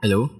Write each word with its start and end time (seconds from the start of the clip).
Hello? 0.00 0.32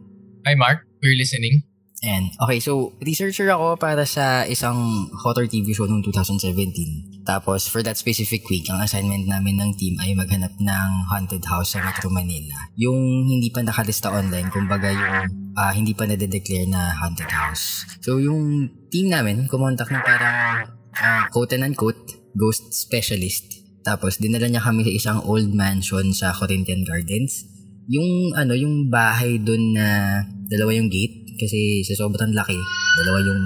Hi 0.48 0.56
Mark, 0.56 0.88
we're 1.04 1.20
listening. 1.20 1.68
And, 2.00 2.32
okay, 2.40 2.64
so, 2.64 2.96
researcher 3.04 3.44
ako 3.52 3.76
para 3.76 4.08
sa 4.08 4.48
isang 4.48 5.12
horror 5.20 5.44
TV 5.44 5.76
show 5.76 5.84
noong 5.84 6.00
2017. 6.00 7.28
Tapos, 7.28 7.68
for 7.68 7.84
that 7.84 8.00
specific 8.00 8.48
week, 8.48 8.64
ang 8.72 8.80
assignment 8.80 9.28
namin 9.28 9.60
ng 9.60 9.76
team 9.76 10.00
ay 10.00 10.16
maghanap 10.16 10.56
ng 10.56 10.90
haunted 11.12 11.44
house 11.44 11.76
sa 11.76 11.84
Metro 11.84 12.08
Manila. 12.08 12.56
Yung 12.80 13.28
hindi 13.28 13.52
pa 13.52 13.60
nakalista 13.60 14.08
online, 14.08 14.48
kumbaga 14.48 14.88
yung 14.88 15.52
uh, 15.52 15.72
hindi 15.76 15.92
pa 15.92 16.08
nade-declare 16.08 16.64
na 16.64 16.96
haunted 16.96 17.28
house. 17.28 17.84
So, 18.00 18.16
yung 18.16 18.72
team 18.88 19.12
namin, 19.12 19.44
kumontak 19.44 19.92
na 19.92 20.00
parang 20.00 20.72
uh, 20.96 21.28
quote 21.28 21.52
and 21.52 21.68
unquote, 21.68 22.16
ghost 22.32 22.72
specialist. 22.72 23.60
Tapos, 23.84 24.16
dinala 24.16 24.48
niya 24.48 24.64
kami 24.64 24.88
sa 24.88 24.92
isang 24.96 25.18
old 25.28 25.52
mansion 25.52 26.16
sa 26.16 26.32
Corinthian 26.32 26.88
Gardens. 26.88 27.59
Yung, 27.88 28.36
ano, 28.36 28.52
yung 28.52 28.92
bahay 28.92 29.40
doon 29.40 29.72
na 29.72 30.20
dalawa 30.50 30.74
yung 30.76 30.90
gate, 30.92 31.38
kasi 31.40 31.80
sa 31.86 31.96
sobrang 31.96 32.36
laki, 32.36 32.58
dalawa 33.00 33.18
yung 33.24 33.42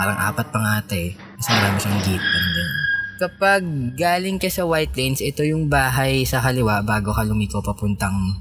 parang 0.00 0.18
apat 0.32 0.46
pa 0.48 0.58
nga 0.58 0.72
ata 0.80 0.96
eh. 0.96 1.12
Kasi 1.12 1.48
marami 1.52 1.76
siyang 1.76 2.00
gate. 2.00 2.24
Parang 2.24 2.52
ganyan. 2.56 2.80
Kapag 3.22 3.62
galing 3.94 4.38
ka 4.40 4.48
sa 4.50 4.66
White 4.66 4.96
Plains, 4.96 5.20
ito 5.22 5.46
yung 5.46 5.70
bahay 5.70 6.26
sa 6.26 6.42
kaliwa 6.42 6.82
bago 6.82 7.14
ka 7.14 7.22
lumiko 7.22 7.62
papuntang 7.62 8.34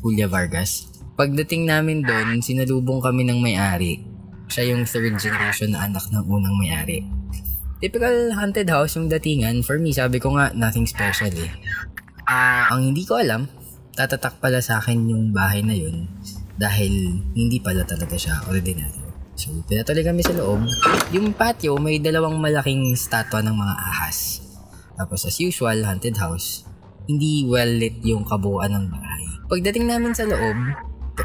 Julia 0.00 0.24
Vargas. 0.24 0.88
Pagdating 1.18 1.68
namin 1.68 2.00
doon, 2.00 2.40
sinalubong 2.40 3.04
kami 3.04 3.28
ng 3.28 3.44
may-ari. 3.44 4.00
Siya 4.48 4.72
yung 4.72 4.88
third 4.88 5.12
generation 5.20 5.76
na 5.76 5.84
anak 5.84 6.08
ng 6.08 6.24
unang 6.24 6.56
may-ari. 6.56 7.04
Typical 7.84 8.32
haunted 8.32 8.72
house 8.72 8.96
yung 8.96 9.12
datingan. 9.12 9.60
For 9.60 9.76
me, 9.76 9.92
sabi 9.92 10.16
ko 10.16 10.32
nga, 10.38 10.54
nothing 10.56 10.88
special 10.88 11.34
eh. 11.34 11.52
Uh, 12.24 12.72
ang 12.72 12.88
hindi 12.88 13.04
ko 13.04 13.20
alam, 13.20 13.50
tatatak 13.92 14.40
pala 14.40 14.64
sa 14.64 14.80
akin 14.80 14.96
yung 15.04 15.36
bahay 15.36 15.60
na 15.60 15.76
yun 15.76 16.08
dahil 16.56 17.20
hindi 17.36 17.60
pala 17.60 17.84
talaga 17.84 18.16
siya 18.16 18.40
ordinaryo. 18.48 19.12
So, 19.36 19.52
pinatuloy 19.64 20.04
kami 20.04 20.20
sa 20.24 20.36
loob. 20.36 20.64
Yung 21.12 21.32
patio, 21.32 21.80
may 21.80 21.96
dalawang 21.96 22.36
malaking 22.36 22.92
statwa 22.96 23.40
ng 23.40 23.56
mga 23.56 23.74
ahas. 23.74 24.44
Tapos, 24.96 25.24
as 25.24 25.36
usual, 25.40 25.82
haunted 25.88 26.20
house, 26.20 26.68
hindi 27.08 27.48
well 27.48 27.68
lit 27.80 27.98
yung 28.04 28.28
kabuuan 28.28 28.70
ng 28.76 28.86
bahay. 28.92 29.24
Pagdating 29.48 29.88
namin 29.88 30.12
sa 30.12 30.28
loob, 30.28 30.56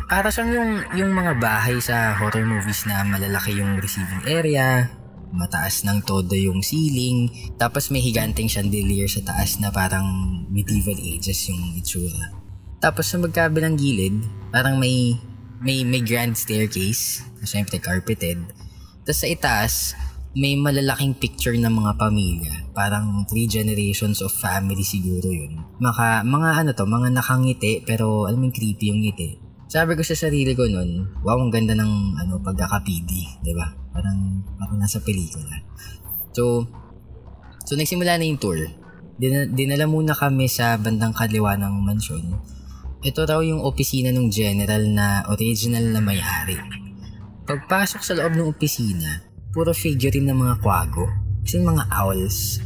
para 0.07 0.31
siyang 0.31 0.51
yung, 0.55 0.71
yung 0.95 1.11
mga 1.11 1.39
bahay 1.39 1.77
sa 1.83 2.15
horror 2.15 2.47
movies 2.47 2.87
na 2.87 3.03
malalaki 3.03 3.59
yung 3.59 3.79
receiving 3.79 4.23
area, 4.27 4.87
mataas 5.35 5.83
ng 5.83 6.03
todo 6.07 6.31
yung 6.33 6.63
ceiling, 6.63 7.27
tapos 7.59 7.91
may 7.91 7.99
higanting 7.99 8.47
chandelier 8.47 9.07
sa 9.07 9.23
taas 9.23 9.59
na 9.59 9.67
parang 9.69 10.07
medieval 10.47 10.95
ages 10.95 11.51
yung 11.51 11.75
itsura. 11.75 12.46
Tapos 12.77 13.09
sa 13.09 13.17
magkabilang 13.17 13.73
gilid, 13.73 14.21
parang 14.53 14.77
may 14.77 15.17
may 15.57 15.81
may 15.81 16.01
grand 16.05 16.37
staircase, 16.37 17.25
na 17.41 17.45
syempre 17.49 17.81
carpeted. 17.81 18.37
Tapos 19.01 19.19
sa 19.25 19.27
itaas, 19.29 19.73
may 20.37 20.53
malalaking 20.53 21.17
picture 21.17 21.57
ng 21.57 21.73
mga 21.73 21.97
pamilya. 21.97 22.53
Parang 22.77 23.25
three 23.25 23.49
generations 23.49 24.21
of 24.21 24.29
family 24.29 24.85
siguro 24.85 25.25
yun. 25.33 25.65
Maka, 25.81 26.21
mga 26.21 26.61
ano 26.61 26.69
to, 26.77 26.85
mga 26.85 27.09
nakangiti 27.09 27.81
pero 27.81 28.29
alam 28.29 28.45
mo 28.45 28.53
creepy 28.53 28.93
yung 28.93 29.01
ngiti. 29.01 29.41
Sabi 29.67 29.97
ko 29.97 30.05
sa 30.05 30.13
sarili 30.13 30.53
ko 30.53 30.69
nun, 30.69 31.17
wow, 31.25 31.41
ang 31.41 31.49
ganda 31.49 31.73
ng 31.73 32.21
ano, 32.21 32.39
pagkakapidi, 32.39 33.41
di 33.41 33.51
ba? 33.57 33.67
Parang, 33.91 34.45
parang 34.61 34.77
nasa 34.77 35.01
pelikula. 35.01 35.57
So, 36.37 36.69
so 37.65 37.73
nagsimula 37.73 38.21
na 38.21 38.29
yung 38.29 38.37
tour. 38.37 38.61
Din- 39.17 39.49
dinala 39.57 39.89
muna 39.89 40.13
kami 40.13 40.45
sa 40.45 40.77
bandang 40.77 41.17
kaliwa 41.17 41.57
ng 41.57 41.73
mansyon 41.81 42.56
ito 43.05 43.21
raw 43.29 43.39
yung 43.45 43.61
opisina 43.61 44.09
ng 44.09 44.33
general 44.33 44.81
na 44.89 45.21
original 45.29 45.85
na 45.93 46.01
may-ari. 46.01 46.57
Pagpasok 47.45 48.01
sa 48.01 48.17
loob 48.17 48.33
ng 48.33 48.49
opisina, 48.49 49.21
puro 49.53 49.71
figurine 49.71 50.33
ng 50.33 50.37
mga 50.37 50.55
kwago. 50.65 51.05
Kasi 51.45 51.63
mga 51.63 51.87
owls. 51.93 52.59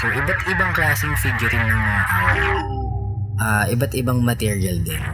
So, 0.00 0.10
iba't 0.10 0.40
ibang 0.50 0.72
klaseng 0.74 1.14
figurine 1.20 1.68
ng 1.68 1.78
mga 1.78 2.04
owl. 2.10 2.42
Uh, 3.38 3.64
iba't 3.70 3.92
ibang 3.94 4.20
material 4.24 4.82
din. 4.82 5.04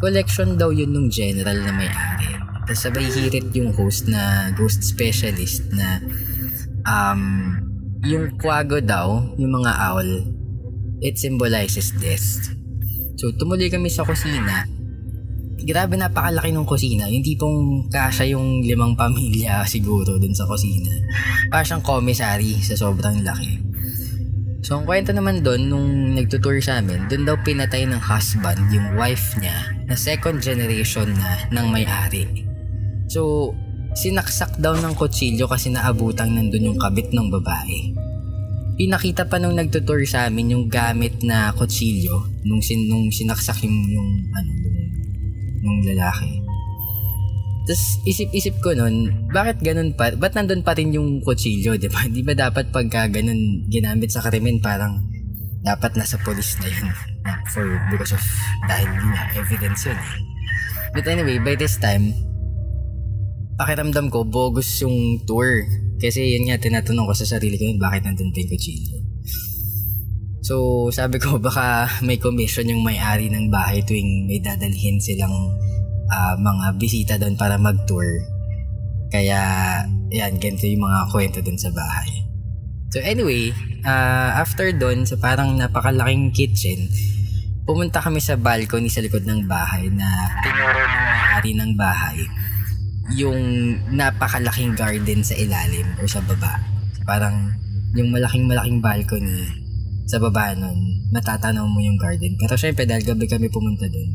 Collection 0.00 0.60
daw 0.60 0.68
yun 0.74 0.92
ng 0.92 1.08
general 1.08 1.56
na 1.56 1.72
may-ari. 1.72 2.36
Tapos 2.68 2.84
sabay 2.84 3.08
hirit 3.08 3.48
yung 3.56 3.72
host 3.72 4.10
na 4.10 4.52
ghost 4.52 4.84
specialist 4.84 5.64
na 5.72 6.04
um, 6.84 7.56
yung 8.04 8.36
kwago 8.36 8.80
daw, 8.84 9.32
yung 9.40 9.60
mga 9.60 9.72
owl, 9.92 10.10
it 11.00 11.16
symbolizes 11.16 11.92
death. 11.96 12.59
So, 13.20 13.28
tumuloy 13.36 13.68
kami 13.68 13.92
sa 13.92 14.00
kusina. 14.00 14.64
Grabe 15.60 16.00
napakalaki 16.00 16.56
ng 16.56 16.64
kusina. 16.64 17.04
Yung 17.12 17.20
tipong 17.20 17.84
kasya 17.92 18.32
yung 18.32 18.64
limang 18.64 18.96
pamilya 18.96 19.60
siguro 19.68 20.16
dun 20.16 20.32
sa 20.32 20.48
kusina. 20.48 20.88
Para 21.52 21.60
siyang 21.60 21.84
commissary 21.84 22.56
sa 22.64 22.80
sobrang 22.80 23.20
laki. 23.20 23.60
So, 24.64 24.80
ang 24.80 24.88
kwento 24.88 25.12
naman 25.12 25.44
doon, 25.44 25.68
nung 25.68 25.88
nagtutour 26.16 26.64
sa 26.64 26.80
amin, 26.80 27.12
doon 27.12 27.28
daw 27.28 27.36
pinatay 27.44 27.84
ng 27.84 28.00
husband 28.00 28.56
yung 28.72 28.96
wife 28.96 29.36
niya 29.36 29.68
na 29.84 29.92
second 29.92 30.40
generation 30.40 31.12
na 31.12 31.44
ng 31.52 31.66
may-ari. 31.68 32.48
So, 33.12 33.52
sinaksak 34.00 34.56
daw 34.64 34.80
ng 34.80 34.96
kutsilyo 34.96 35.44
kasi 35.44 35.68
naabutang 35.68 36.32
nandun 36.32 36.72
yung 36.72 36.80
kabit 36.80 37.12
ng 37.12 37.28
babae 37.28 37.92
pinakita 38.80 39.28
pa 39.28 39.36
nung 39.36 39.60
nagtutour 39.60 40.00
sa 40.08 40.24
amin 40.24 40.56
yung 40.56 40.64
gamit 40.72 41.20
na 41.20 41.52
kutsilyo 41.52 42.16
nung, 42.48 42.64
sin, 42.64 42.88
nung 42.88 43.12
sinaksak 43.12 43.60
yung, 43.68 43.76
yung 43.92 44.08
ano, 44.32 44.50
yung 45.60 45.84
lalaki. 45.84 46.40
Tapos 47.68 48.00
isip-isip 48.08 48.56
ko 48.64 48.72
nun, 48.72 49.28
bakit 49.36 49.60
ganun 49.60 49.92
pa? 49.92 50.16
Ba't 50.16 50.32
nandun 50.32 50.64
pa 50.64 50.72
rin 50.72 50.96
yung 50.96 51.20
kutsilyo, 51.20 51.76
di 51.76 51.92
ba? 51.92 52.08
Di 52.16 52.24
ba 52.24 52.32
dapat 52.32 52.72
pagka 52.72 53.12
ganun 53.12 53.68
ginamit 53.68 54.16
sa 54.16 54.24
krimen, 54.24 54.64
parang 54.64 55.04
dapat 55.60 56.00
nasa 56.00 56.16
police 56.24 56.56
na 56.64 56.72
yun. 56.72 56.88
For, 57.52 57.68
because 57.92 58.16
of, 58.16 58.24
dahil 58.64 58.88
yun 58.88 59.12
evidence 59.36 59.92
yun. 59.92 60.00
But 60.96 61.04
anyway, 61.04 61.36
by 61.36 61.52
this 61.52 61.76
time, 61.76 62.16
pakiramdam 63.60 64.08
ko, 64.08 64.24
bogus 64.24 64.80
yung 64.80 65.20
tour. 65.28 65.68
Kasi 66.00 66.40
yun 66.40 66.48
nga, 66.48 66.56
tinatanong 66.56 67.04
ko 67.04 67.12
sa 67.12 67.36
sarili 67.36 67.60
ko 67.60 67.68
yun, 67.68 67.76
bakit 67.76 68.08
nandun 68.08 68.32
pa 68.32 68.40
yung 68.40 68.50
kutsilyo. 68.56 68.98
So, 70.40 70.54
sabi 70.88 71.20
ko, 71.20 71.36
baka 71.44 71.92
may 72.00 72.16
commission 72.16 72.64
yung 72.72 72.80
may-ari 72.80 73.28
ng 73.28 73.52
bahay 73.52 73.84
tuwing 73.84 74.24
may 74.24 74.40
dadalhin 74.40 74.96
silang 74.96 75.52
uh, 76.08 76.34
mga 76.40 76.66
bisita 76.80 77.14
doon 77.20 77.36
para 77.36 77.60
mag-tour. 77.60 78.08
Kaya, 79.12 79.38
yan, 80.08 80.40
ganito 80.40 80.64
yung 80.64 80.88
mga 80.88 81.00
kwento 81.12 81.38
doon 81.44 81.60
sa 81.60 81.68
bahay. 81.68 82.08
So 82.90 82.98
anyway, 82.98 83.54
uh, 83.86 84.34
after 84.34 84.74
doon, 84.74 85.06
sa 85.06 85.14
parang 85.14 85.54
napakalaking 85.54 86.34
kitchen, 86.34 86.90
pumunta 87.62 88.02
kami 88.02 88.18
sa 88.18 88.34
balcony 88.34 88.90
sa 88.90 88.98
likod 88.98 89.22
ng 89.22 89.46
bahay 89.46 89.86
na 89.94 90.08
tinuro 90.42 90.74
ng 90.74 91.02
may-ari 91.06 91.52
ng 91.54 91.72
bahay 91.78 92.18
yung 93.16 93.40
napakalaking 93.90 94.76
garden 94.76 95.20
sa 95.24 95.34
ilalim 95.34 95.86
or 95.98 96.06
sa 96.06 96.22
baba. 96.22 96.60
Parang 97.08 97.50
yung 97.96 98.14
malaking 98.14 98.46
malaking 98.46 98.78
balcony 98.78 99.46
sa 100.06 100.18
baba 100.18 100.54
nun, 100.58 101.06
matatanaw 101.14 101.66
mo 101.66 101.78
yung 101.78 101.98
garden. 101.98 102.34
Pero 102.38 102.58
syempre 102.58 102.86
dahil 102.86 103.06
gabi 103.06 103.30
kami 103.30 103.46
pumunta 103.46 103.86
dun, 103.86 104.10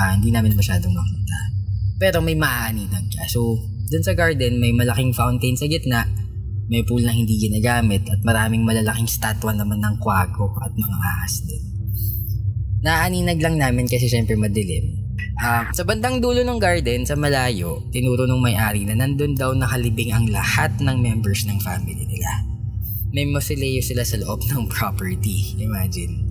ah, 0.00 0.16
hindi 0.16 0.32
namin 0.32 0.56
masyadong 0.56 0.92
makita. 0.92 1.38
Pero 2.00 2.24
may 2.24 2.36
maaanitan 2.36 3.04
ka. 3.12 3.28
So, 3.28 3.60
dun 3.92 4.00
sa 4.00 4.16
garden, 4.16 4.56
may 4.56 4.72
malaking 4.72 5.12
fountain 5.12 5.60
sa 5.60 5.68
gitna, 5.68 6.08
may 6.72 6.80
pool 6.86 7.04
na 7.04 7.12
hindi 7.12 7.36
ginagamit, 7.36 8.08
at 8.08 8.24
maraming 8.24 8.64
malalaking 8.64 9.10
statwa 9.10 9.52
naman 9.52 9.84
ng 9.84 10.00
kwago 10.00 10.56
at 10.64 10.72
mga 10.72 10.96
ahas 10.96 11.44
din. 11.44 11.69
Naaninag 12.80 13.40
lang 13.44 13.60
namin 13.60 13.84
kasi 13.84 14.08
syempre 14.08 14.36
madilim. 14.36 14.96
Uh, 15.40 15.68
sa 15.72 15.84
bandang 15.84 16.20
dulo 16.20 16.44
ng 16.44 16.60
garden, 16.60 17.04
sa 17.04 17.16
malayo, 17.16 17.84
tinuro 17.92 18.24
ng 18.28 18.40
may-ari 18.40 18.84
na 18.88 18.96
nandun 18.96 19.36
daw 19.36 19.52
nakalibing 19.52 20.12
ang 20.12 20.28
lahat 20.28 20.72
ng 20.80 20.96
members 21.00 21.44
ng 21.48 21.60
family 21.60 22.04
nila. 22.08 22.28
May 23.12 23.28
mausoleo 23.28 23.80
sila 23.80 24.04
sa 24.04 24.20
loob 24.20 24.44
ng 24.48 24.68
property. 24.68 25.56
Imagine. 25.60 26.24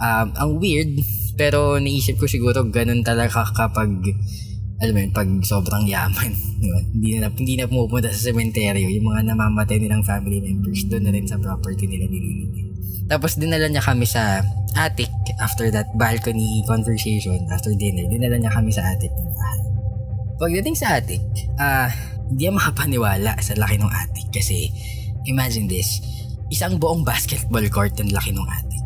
Um, 0.00 0.32
ang 0.36 0.50
weird, 0.60 1.00
pero 1.36 1.80
naisip 1.80 2.20
ko 2.20 2.28
siguro 2.28 2.64
ganun 2.68 3.00
talaga 3.00 3.44
kapag 3.52 3.92
alam 4.76 4.92
mo 4.92 5.00
yun, 5.00 5.12
pag 5.16 5.28
sobrang 5.40 5.88
yaman. 5.88 6.36
Hindi 6.92 7.16
na, 7.16 7.32
hindi 7.32 7.56
na 7.56 7.64
pumupunta 7.64 8.12
sa 8.12 8.28
sementeryo. 8.28 8.92
Yung 8.92 9.08
mga 9.08 9.32
namamatay 9.32 9.80
nilang 9.80 10.04
family 10.04 10.40
members, 10.44 10.84
doon 10.84 11.08
na 11.08 11.12
rin 11.16 11.24
sa 11.24 11.40
property 11.40 11.88
nila 11.88 12.04
nililibing. 12.08 12.65
Tapos 13.06 13.38
dinala 13.38 13.70
niya 13.70 13.82
kami 13.82 14.06
sa 14.06 14.42
attic 14.76 15.10
after 15.40 15.72
that 15.72 15.88
balcony 15.96 16.60
conversation 16.66 17.46
after 17.48 17.72
dinner. 17.72 18.04
Dinala 18.10 18.36
niya 18.36 18.52
kami 18.52 18.74
sa 18.74 18.84
attic 18.92 19.10
ng 19.14 19.30
bahay. 19.32 19.60
Pagdating 20.36 20.76
sa 20.76 21.00
attic, 21.00 21.22
ah, 21.56 21.86
uh, 21.86 21.88
hindi 22.26 22.50
makapaniwala 22.50 23.38
sa 23.38 23.54
laki 23.54 23.78
ng 23.78 23.88
attic 23.88 24.26
kasi 24.34 24.68
imagine 25.24 25.70
this, 25.70 26.02
isang 26.50 26.78
buong 26.78 27.06
basketball 27.06 27.64
court 27.70 27.94
ang 28.02 28.10
laki 28.10 28.34
ng 28.34 28.46
attic. 28.46 28.84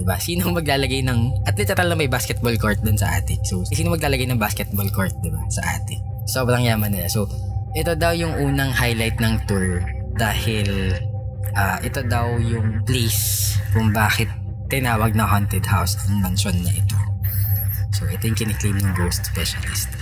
Diba? 0.00 0.16
Sino 0.18 0.50
maglalagay 0.50 1.04
ng, 1.04 1.46
at 1.46 1.54
literal 1.56 1.92
na 1.92 1.96
may 1.96 2.08
basketball 2.08 2.54
court 2.56 2.80
dun 2.80 2.96
sa 2.96 3.12
attic. 3.12 3.44
So, 3.46 3.62
sino 3.68 3.92
maglalagay 3.92 4.26
ng 4.28 4.40
basketball 4.40 4.88
court, 4.90 5.14
diba? 5.22 5.38
Sa 5.52 5.62
attic. 5.62 6.00
Sobrang 6.26 6.64
yaman 6.64 6.90
nila. 6.90 7.06
So, 7.12 7.28
ito 7.76 7.92
daw 7.94 8.12
yung 8.16 8.34
unang 8.40 8.72
highlight 8.72 9.20
ng 9.20 9.46
tour 9.46 9.84
dahil 10.16 10.96
uh, 11.54 11.78
ito 11.82 12.00
daw 12.06 12.38
yung 12.38 12.86
place 12.86 13.54
kung 13.74 13.90
bakit 13.90 14.30
tinawag 14.70 15.12
na 15.12 15.28
haunted 15.28 15.66
house 15.66 15.98
ang 16.06 16.22
mansion 16.22 16.56
na 16.64 16.72
ito. 16.72 16.96
So, 17.92 18.08
ito 18.08 18.24
yung 18.24 18.38
kiniklaim 18.38 18.78
ng 18.80 18.94
ghost 18.96 19.28
specialist. 19.28 19.92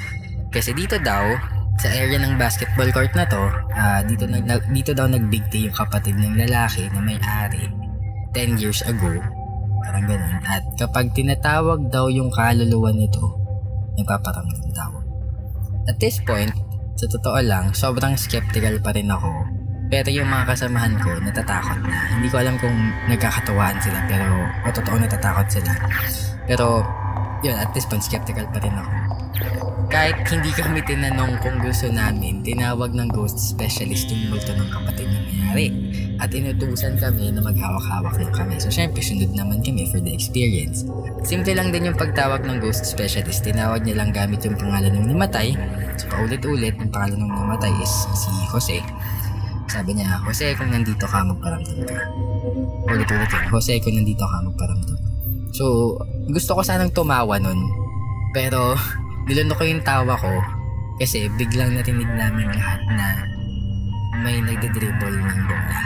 Kasi 0.54 0.76
dito 0.76 1.00
daw, 1.00 1.34
sa 1.80 1.88
area 1.90 2.20
ng 2.20 2.36
basketball 2.36 2.92
court 2.92 3.16
na 3.16 3.24
to, 3.26 3.42
uh, 3.72 4.00
dito, 4.04 4.28
nag, 4.28 4.68
dito 4.70 4.92
daw 4.92 5.08
nagbigti 5.08 5.66
yung 5.66 5.74
kapatid 5.74 6.14
ng 6.20 6.36
lalaki 6.36 6.86
na 6.92 7.00
may-ari 7.02 7.66
10 8.36 8.60
years 8.62 8.84
ago 8.86 9.18
Parang 9.80 10.04
ganun. 10.06 10.38
At 10.44 10.64
kapag 10.76 11.10
tinatawag 11.16 11.88
daw 11.88 12.06
yung 12.12 12.30
kaluluwa 12.30 12.92
nito, 12.92 13.34
nagpaparamdam 13.96 14.70
daw. 14.76 14.92
At 15.88 15.96
this 15.98 16.20
point, 16.22 16.52
sa 16.94 17.08
totoo 17.08 17.40
lang, 17.40 17.72
sobrang 17.72 18.14
skeptical 18.14 18.76
pa 18.84 18.92
rin 18.92 19.08
ako. 19.08 19.49
Pero 19.90 20.06
yung 20.06 20.30
mga 20.30 20.54
kasamahan 20.54 20.94
ko, 21.02 21.18
natatakot 21.18 21.82
na. 21.82 22.14
Hindi 22.14 22.30
ko 22.30 22.38
alam 22.38 22.54
kung 22.62 22.94
nagkakatawaan 23.10 23.74
sila, 23.82 23.98
pero 24.06 24.46
o 24.62 24.70
totoo 24.70 24.96
natatakot 25.02 25.46
sila. 25.50 25.74
Pero, 26.46 26.86
yun, 27.42 27.58
at 27.58 27.74
this 27.74 27.90
point, 27.90 27.98
skeptical 27.98 28.46
pa 28.54 28.62
rin 28.62 28.70
ako. 28.70 28.90
Kahit 29.90 30.22
hindi 30.30 30.54
kami 30.54 30.78
tinanong 30.86 31.42
kung 31.42 31.58
gusto 31.58 31.90
namin, 31.90 32.46
tinawag 32.46 32.94
ng 32.94 33.10
ghost 33.10 33.34
specialist 33.42 34.06
yung 34.14 34.30
multo 34.30 34.54
ng 34.54 34.70
kapatid 34.70 35.10
ng 35.10 35.24
mayari. 35.26 35.66
At 36.22 36.30
inutusan 36.30 36.94
kami 36.94 37.34
na 37.34 37.42
maghawak-hawak 37.42 38.14
lang 38.14 38.30
kami. 38.30 38.62
So 38.62 38.70
syempre, 38.70 39.02
sunod 39.02 39.34
naman 39.34 39.58
kami 39.66 39.90
for 39.90 39.98
the 39.98 40.14
experience. 40.14 40.86
Simple 41.26 41.50
lang 41.58 41.74
din 41.74 41.90
yung 41.90 41.98
pagtawag 41.98 42.46
ng 42.46 42.62
ghost 42.62 42.86
specialist. 42.86 43.42
Tinawag 43.42 43.82
niya 43.82 43.98
lang 43.98 44.14
gamit 44.14 44.46
yung 44.46 44.54
pangalan 44.54 44.94
ng 44.94 45.10
namatay. 45.10 45.58
So 45.98 46.06
paulit-ulit, 46.06 46.78
yung 46.78 46.94
pangalan 46.94 47.26
ng 47.26 47.32
namatay 47.34 47.74
is 47.82 47.92
si 48.14 48.30
Jose. 48.54 48.78
Sabi 49.70 49.94
niya, 49.94 50.18
Jose, 50.26 50.58
kung 50.58 50.74
nandito 50.74 51.06
ka, 51.06 51.22
magparamdam 51.22 51.78
ka. 51.86 51.98
Ulit-ulit 52.90 53.30
yun, 53.30 53.44
Jose, 53.54 53.78
kung 53.78 53.94
nandito 53.94 54.26
ka, 54.26 54.36
magparamdam. 54.42 54.98
So, 55.54 55.94
gusto 56.26 56.58
ko 56.58 56.60
sanang 56.66 56.90
tumawa 56.90 57.38
nun. 57.38 57.70
Pero, 58.34 58.74
nilunok 59.30 59.62
ko 59.62 59.64
yung 59.70 59.86
tawa 59.86 60.18
ko 60.18 60.42
kasi 60.98 61.30
biglang 61.38 61.78
narinig 61.78 62.10
namin 62.12 62.50
lahat 62.50 62.82
na 62.92 63.06
may 64.20 64.36
nagde-dribble 64.44 65.16
ng 65.16 65.40
bola. 65.48 65.80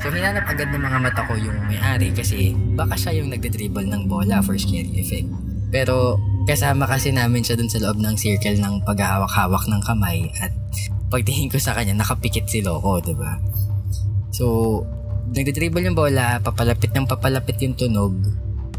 So 0.00 0.08
hinanap 0.12 0.44
agad 0.48 0.68
ng 0.72 0.80
mga 0.80 0.98
mata 1.00 1.24
ko 1.24 1.32
yung 1.36 1.56
may-ari 1.64 2.12
kasi 2.12 2.52
baka 2.76 2.96
siya 2.96 3.20
yung 3.20 3.32
nagde-dribble 3.32 3.88
ng 3.88 4.04
bola 4.04 4.44
for 4.44 4.56
scary 4.60 5.00
effect. 5.00 5.28
Pero 5.72 6.20
kasama 6.44 6.84
kasi 6.84 7.12
namin 7.12 7.40
siya 7.40 7.56
dun 7.56 7.72
sa 7.72 7.80
loob 7.80 8.00
ng 8.00 8.16
circle 8.20 8.60
ng 8.60 8.84
paghahawak-hawak 8.84 9.64
ng 9.64 9.80
kamay 9.80 10.28
at 10.44 10.52
pagtingin 11.10 11.50
ko 11.50 11.58
sa 11.58 11.74
kanya 11.74 11.98
nakapikit 11.98 12.46
si 12.46 12.62
Loco, 12.62 13.02
di 13.02 13.12
ba? 13.12 13.36
So, 14.30 14.80
nagde-dribble 15.34 15.82
yung 15.90 15.98
bola, 15.98 16.38
papalapit 16.38 16.94
ng 16.94 17.06
papalapit 17.06 17.58
yung 17.60 17.74
tunog, 17.74 18.14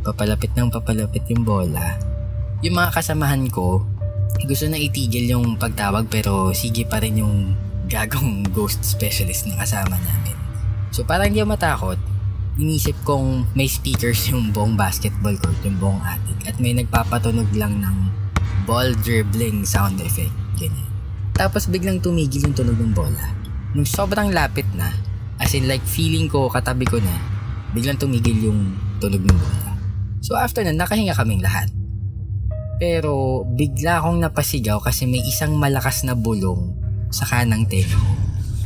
papalapit 0.01 0.56
ng 0.56 0.72
papalapit 0.72 1.28
yung 1.28 1.44
bola. 1.44 2.00
Yung 2.63 2.80
mga 2.80 2.95
kasamahan 2.95 3.51
ko, 3.51 3.83
gusto 4.48 4.66
na 4.72 4.80
itigil 4.80 5.31
yung 5.31 5.60
pagtawag 5.60 6.07
pero 6.07 6.56
sige 6.56 6.88
pa 6.88 7.04
rin 7.04 7.22
yung 7.22 7.54
gagong 7.92 8.44
ghost 8.56 8.81
specialist 8.81 9.45
na 9.51 9.60
kasama 9.60 10.00
namin. 10.00 10.36
So 10.92 11.04
para 11.04 11.28
hindi 11.28 11.44
ako 11.44 11.50
matakot, 11.56 12.00
inisip 12.60 12.95
kong 13.07 13.48
may 13.56 13.68
speakers 13.68 14.28
yung 14.28 14.51
buong 14.51 14.75
basketball 14.75 15.36
court, 15.39 15.60
yung 15.63 15.80
buong 15.80 16.01
attic 16.04 16.39
at 16.48 16.56
may 16.60 16.75
nagpapatunog 16.75 17.48
lang 17.56 17.80
ng 17.80 17.98
ball 18.68 18.92
dribbling 19.04 19.63
sound 19.63 20.00
effect. 20.04 20.33
Ganyan. 20.60 20.90
Tapos 21.36 21.68
biglang 21.68 22.04
tumigil 22.04 22.48
yung 22.50 22.56
tunog 22.56 22.78
ng 22.78 22.94
bola. 22.95 23.33
Nung 23.72 23.88
sobrang 23.88 24.31
lapit 24.36 24.68
na, 24.75 24.92
as 25.39 25.56
in 25.56 25.66
like 25.66 25.83
feeling 25.88 26.28
ko 26.28 26.51
katabi 26.51 26.83
ko 26.86 27.00
na, 27.00 27.16
biglang 27.72 27.98
tumigil 27.98 28.51
yung 28.51 28.75
tunog 29.00 29.24
ng 29.24 29.38
bola. 29.38 29.72
So 30.22 30.38
after 30.38 30.62
na, 30.62 30.75
nakahinga 30.75 31.18
kaming 31.18 31.42
lahat. 31.42 31.72
Pero 32.81 33.45
bigla 33.45 34.01
akong 34.01 34.22
napasigaw 34.22 34.81
kasi 34.81 35.06
may 35.06 35.22
isang 35.22 35.54
malakas 35.57 36.01
na 36.01 36.18
bulong 36.18 36.74
sa 37.13 37.30
kanang 37.30 37.66
tenga. 37.69 37.98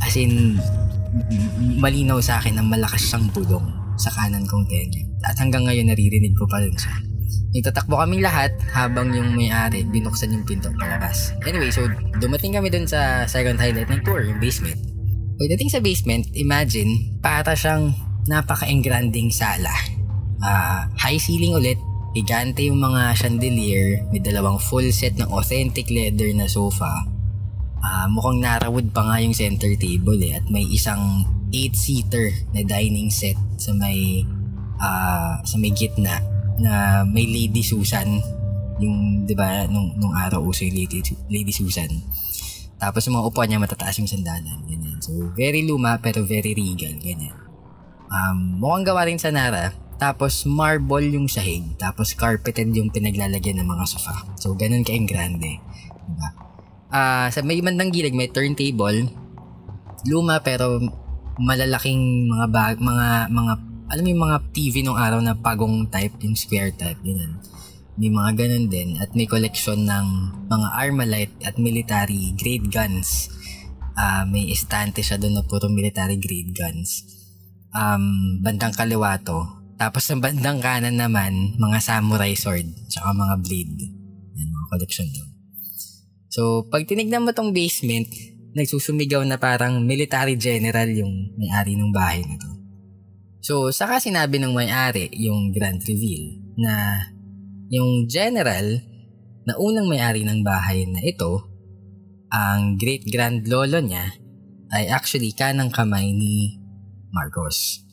As 0.00 0.16
in, 0.16 0.56
malinaw 1.80 2.20
sa 2.20 2.40
akin 2.40 2.60
na 2.60 2.64
malakas 2.64 3.12
siyang 3.12 3.28
bulong 3.32 3.66
sa 3.96 4.12
kanan 4.12 4.44
kong 4.44 4.68
tenga. 4.68 5.04
At 5.24 5.36
hanggang 5.40 5.64
ngayon 5.68 5.92
naririnig 5.92 6.36
ko 6.36 6.44
pa 6.48 6.60
rin 6.60 6.76
siya. 6.76 7.15
Nagtatakbo 7.56 7.96
kaming 7.96 8.20
lahat 8.20 8.52
habang 8.76 9.16
yung 9.16 9.32
may-ari 9.32 9.88
binuksan 9.88 10.36
yung 10.36 10.44
pinto 10.44 10.68
palabas. 10.76 11.32
Anyway, 11.48 11.72
so 11.72 11.88
dumating 12.20 12.52
kami 12.52 12.68
dun 12.68 12.84
sa 12.84 13.24
second 13.24 13.56
highlight 13.56 13.88
ng 13.88 14.04
tour, 14.04 14.20
yung 14.20 14.36
basement. 14.36 14.76
Pagdating 15.40 15.72
sa 15.72 15.80
basement, 15.80 16.28
imagine, 16.36 17.16
para 17.24 17.56
siyang 17.56 17.96
napaka-engranding 18.28 19.32
sala. 19.32 19.72
Uh, 20.44 20.84
high 21.00 21.16
ceiling 21.16 21.56
ulit, 21.56 21.80
Higante 22.16 22.64
yung 22.64 22.80
mga 22.80 23.12
chandelier, 23.12 24.00
may 24.08 24.24
dalawang 24.24 24.56
full 24.56 24.88
set 24.88 25.20
ng 25.20 25.28
authentic 25.28 25.92
leather 25.92 26.32
na 26.32 26.48
sofa. 26.48 27.04
Uh, 27.76 28.08
mukhang 28.08 28.40
narawood 28.40 28.88
pa 28.96 29.04
nga 29.04 29.20
yung 29.20 29.36
center 29.36 29.68
table 29.76 30.16
eh, 30.24 30.40
at 30.40 30.48
may 30.48 30.64
isang 30.64 31.28
8-seater 31.52 32.32
na 32.56 32.64
dining 32.64 33.12
set 33.12 33.36
sa 33.60 33.76
may 33.76 34.24
uh, 34.80 35.44
sa 35.44 35.56
may 35.60 35.68
gitna 35.76 36.24
na 36.60 37.04
may 37.04 37.26
Lady 37.28 37.60
Susan 37.60 38.20
yung 38.76 39.24
'di 39.24 39.32
ba 39.32 39.64
nung 39.68 39.96
nung 39.96 40.12
araw 40.12 40.44
uso 40.44 40.64
yung 40.68 40.76
Lady, 40.76 41.00
Lady 41.32 41.52
Susan. 41.52 41.88
Tapos 42.76 43.08
yung 43.08 43.16
mga 43.16 43.26
upuan 43.32 43.48
niya 43.48 43.60
matataas 43.60 43.96
yung 44.00 44.10
sandalan, 44.10 44.60
ganyan. 44.68 45.00
So 45.00 45.32
very 45.32 45.64
luma 45.64 45.96
pero 46.00 46.24
very 46.28 46.52
regal, 46.52 46.92
ganyan. 47.00 47.32
Um, 48.06 48.60
mukhang 48.60 48.86
gawa 48.86 49.08
rin 49.08 49.18
sa 49.18 49.32
Nara 49.32 49.72
tapos 49.96 50.44
marble 50.44 51.16
yung 51.16 51.26
sahig. 51.26 51.64
Tapos 51.80 52.12
carpeted 52.12 52.68
yung 52.76 52.92
pinaglalagyan 52.92 53.64
ng 53.64 53.68
mga 53.68 53.84
sofa. 53.88 54.28
So 54.36 54.52
ganun 54.52 54.84
kaing 54.84 55.08
grande. 55.08 55.56
Diba? 56.06 56.28
Uh, 56.92 57.26
sa 57.32 57.40
may 57.40 57.58
bandang 57.64 57.90
gilid 57.90 58.12
may 58.12 58.28
turntable. 58.28 59.08
Luma 60.04 60.44
pero 60.44 60.78
malalaking 61.40 62.28
mga 62.28 62.46
bag, 62.52 62.76
mga 62.76 63.32
mga 63.32 63.54
alam 63.86 64.02
mo 64.02 64.08
yung 64.10 64.24
mga 64.26 64.38
TV 64.50 64.74
nung 64.82 64.98
araw 64.98 65.22
na 65.22 65.38
pagong 65.38 65.86
type, 65.86 66.18
yung 66.26 66.34
square 66.34 66.74
type, 66.74 66.98
ganun. 67.06 67.38
May 67.96 68.12
mga 68.12 68.30
ganun 68.36 68.66
din 68.68 68.98
at 69.00 69.14
may 69.16 69.24
collection 69.24 69.86
ng 69.86 70.06
mga 70.50 70.68
Armalite 70.74 71.36
at 71.46 71.56
military 71.56 72.34
grade 72.36 72.68
guns. 72.68 73.30
Uh, 73.96 74.28
may 74.28 74.52
estante 74.52 75.00
siya 75.00 75.16
doon 75.16 75.40
na 75.40 75.46
puro 75.46 75.72
military 75.72 76.20
grade 76.20 76.52
guns. 76.52 77.06
Um, 77.72 78.36
bandang 78.44 78.76
kaliwa 78.76 79.16
to, 79.22 79.44
tapos 79.76 80.08
sa 80.08 80.16
bandang 80.16 80.60
kanan 80.60 80.96
naman, 80.96 81.56
mga 81.60 81.78
samurai 81.84 82.32
sword, 82.32 82.68
tsaka 82.88 83.12
mga 83.12 83.34
blade. 83.44 83.76
Yan, 84.36 84.48
mga 84.48 84.66
collection 84.72 85.08
doon. 85.08 85.30
So, 86.32 86.42
pag 86.68 86.84
tinignan 86.84 87.24
mo 87.24 87.32
tong 87.32 87.52
basement, 87.52 88.08
nagsusumigaw 88.56 89.24
na 89.24 89.36
parang 89.36 89.84
military 89.84 90.36
general 90.36 90.88
yung 90.88 91.32
may-ari 91.36 91.76
ng 91.76 91.92
bahay 91.92 92.24
na 92.24 92.36
to. 92.40 92.56
So, 93.46 93.70
saka 93.70 94.02
sinabi 94.02 94.42
ng 94.42 94.50
may-ari, 94.50 95.06
yung 95.22 95.54
grand 95.54 95.78
reveal, 95.86 96.34
na 96.58 96.98
yung 97.70 98.10
general 98.10 98.82
na 99.46 99.54
unang 99.54 99.86
may-ari 99.86 100.26
ng 100.26 100.42
bahay 100.42 100.82
na 100.90 100.98
ito, 100.98 101.46
ang 102.34 102.74
great 102.74 103.06
grand 103.06 103.46
lolo 103.46 103.78
niya, 103.78 104.18
ay 104.74 104.90
actually 104.90 105.30
kanang 105.30 105.70
kamay 105.70 106.10
ni 106.10 106.58
Marcos 107.14 107.86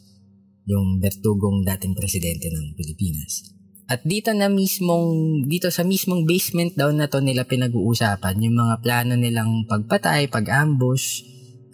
yung 0.66 0.98
bertugong 0.98 1.62
dating 1.62 1.94
presidente 1.94 2.50
ng 2.50 2.74
Pilipinas. 2.74 3.54
At 3.86 4.02
dito 4.02 4.34
na 4.34 4.50
mismong, 4.50 5.46
dito 5.46 5.70
sa 5.70 5.86
mismong 5.86 6.26
basement 6.26 6.74
daw 6.74 6.90
na 6.90 7.06
to 7.06 7.22
nila 7.22 7.46
pinag-uusapan 7.46 8.42
yung 8.42 8.58
mga 8.58 8.82
plano 8.82 9.14
nilang 9.14 9.70
pagpatay, 9.70 10.34
pag-ambush, 10.34 11.22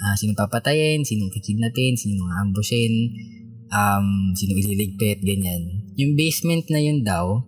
uh, 0.04 0.20
sino 0.20 0.36
papatayin, 0.36 1.08
sino 1.08 1.32
kikidnapin, 1.32 1.96
sino 1.96 2.28
ambushin, 2.44 3.16
um, 3.74 4.34
sino 4.34 4.54
ililigpit, 4.58 5.22
ganyan. 5.22 5.90
Yung 5.96 6.14
basement 6.18 6.66
na 6.70 6.80
yun 6.82 7.02
daw, 7.06 7.42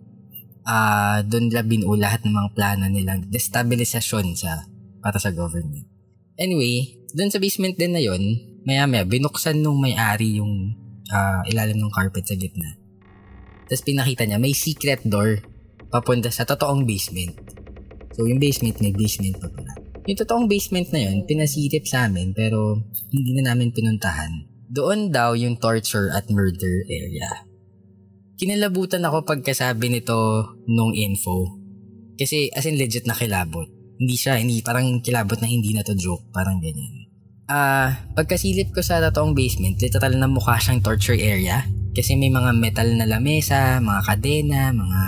uh, 0.66 1.18
doon 1.26 1.50
nila 1.50 1.62
binuo 1.66 1.94
lahat 1.98 2.22
ng 2.26 2.34
mga 2.34 2.50
plano 2.54 2.84
nilang 2.88 3.26
destabilisasyon 3.28 4.34
sa, 4.38 4.66
para 5.02 5.18
sa 5.18 5.34
government. 5.34 5.86
Anyway, 6.38 7.02
doon 7.12 7.30
sa 7.30 7.42
basement 7.42 7.76
din 7.76 7.92
na 7.92 8.02
yun, 8.02 8.22
maya 8.64 8.86
maya, 8.88 9.04
binuksan 9.04 9.60
nung 9.60 9.78
may-ari 9.82 10.40
yung 10.40 10.74
uh, 11.10 11.40
ilalim 11.46 11.78
ng 11.78 11.92
carpet 11.92 12.24
sa 12.24 12.38
gitna. 12.38 12.78
Tapos 13.66 13.82
pinakita 13.84 14.24
niya, 14.24 14.38
may 14.40 14.54
secret 14.56 15.04
door 15.06 15.42
papunta 15.92 16.32
sa 16.32 16.48
totoong 16.48 16.88
basement. 16.88 17.36
So, 18.12 18.28
yung 18.28 18.40
basement, 18.40 18.76
may 18.80 18.92
basement 18.92 19.40
pa 19.40 19.48
pala. 19.48 19.72
Yung 20.04 20.18
totoong 20.18 20.46
basement 20.50 20.88
na 20.92 21.08
yun, 21.08 21.24
pinasilip 21.24 21.86
sa 21.86 22.10
amin 22.10 22.34
pero 22.34 22.80
hindi 23.14 23.38
na 23.38 23.52
namin 23.52 23.70
pinuntahan. 23.70 24.51
Doon 24.72 25.12
daw 25.12 25.36
yung 25.36 25.60
torture 25.60 26.08
at 26.16 26.32
murder 26.32 26.88
area. 26.88 27.44
kinalabutan 28.40 29.04
ako 29.04 29.28
pagkasabi 29.28 29.92
nito 29.92 30.16
nung 30.66 30.96
info. 30.96 31.60
Kasi 32.16 32.48
as 32.56 32.64
in 32.64 32.80
legit 32.80 33.04
na 33.04 33.14
kilabot. 33.14 33.68
Hindi 34.00 34.16
siya, 34.16 34.40
hindi 34.40 34.64
parang 34.64 34.98
kilabot 35.04 35.38
na 35.38 35.46
hindi 35.46 35.76
na 35.76 35.84
to 35.84 35.94
joke. 35.94 36.26
Parang 36.32 36.58
ganyan. 36.58 37.06
Ah, 37.46 37.54
uh, 37.54 37.88
pagkasilip 38.16 38.72
ko 38.72 38.80
sa 38.80 38.98
totoong 38.98 39.36
basement, 39.36 39.76
literal 39.78 40.16
na 40.16 40.26
mukha 40.26 40.56
siyang 40.56 40.80
torture 40.80 41.20
area. 41.20 41.68
Kasi 41.92 42.16
may 42.16 42.32
mga 42.32 42.56
metal 42.56 42.88
na 42.96 43.04
lamesa, 43.04 43.78
mga 43.78 44.00
kadena, 44.08 44.72
mga 44.72 45.00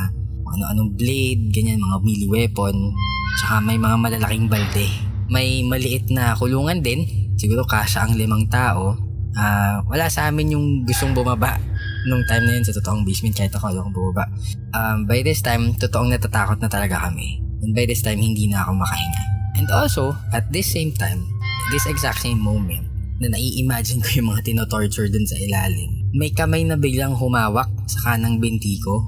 ano-anong 0.44 0.92
blade, 0.94 1.50
ganyan, 1.50 1.80
mga 1.80 1.96
melee 2.04 2.30
weapon. 2.30 2.92
Tsaka 3.40 3.64
may 3.64 3.80
mga 3.80 3.96
malalaking 3.96 4.46
balde. 4.46 4.86
May 5.32 5.64
maliit 5.64 6.12
na 6.12 6.36
kulungan 6.36 6.84
din. 6.84 7.32
Siguro 7.34 7.66
kasha 7.66 8.04
ang 8.06 8.14
limang 8.14 8.46
tao. 8.46 9.03
Uh, 9.34 9.82
wala 9.90 10.06
sa 10.06 10.30
amin 10.30 10.54
yung 10.54 10.66
gustong 10.86 11.10
bumaba 11.10 11.58
nung 12.06 12.22
time 12.30 12.46
na 12.46 12.54
yun 12.54 12.64
sa 12.64 12.74
totoong 12.78 13.02
basement 13.02 13.34
kahit 13.34 13.50
ako 13.50 13.74
ayokong 13.74 13.94
bumaba. 13.94 14.24
Um, 14.70 15.08
by 15.10 15.26
this 15.26 15.42
time, 15.42 15.74
totoong 15.74 16.14
natatakot 16.14 16.62
na 16.62 16.70
talaga 16.70 17.10
kami. 17.10 17.42
And 17.64 17.74
by 17.74 17.88
this 17.88 18.04
time, 18.04 18.20
hindi 18.20 18.46
na 18.46 18.62
ako 18.62 18.78
makahinga. 18.78 19.22
And 19.58 19.68
also, 19.70 20.14
at 20.34 20.50
this 20.50 20.70
same 20.70 20.92
time, 20.94 21.24
this 21.72 21.86
exact 21.86 22.22
same 22.22 22.38
moment, 22.38 22.94
na 23.22 23.30
nai-imagine 23.30 24.02
ko 24.02 24.08
yung 24.20 24.28
mga 24.34 24.42
tinotorture 24.52 25.06
dun 25.06 25.24
sa 25.24 25.38
ilalim. 25.38 26.10
May 26.14 26.34
kamay 26.34 26.66
na 26.66 26.74
biglang 26.74 27.14
humawak 27.14 27.70
sa 27.86 28.12
kanang 28.12 28.42
binti 28.42 28.78
ko. 28.82 29.00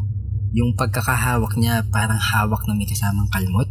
Yung 0.55 0.73
pagkakahawak 0.79 1.59
niya 1.59 1.85
parang 1.91 2.19
hawak 2.19 2.63
na 2.65 2.73
may 2.73 2.87
kasamang 2.87 3.29
kalmot. 3.29 3.67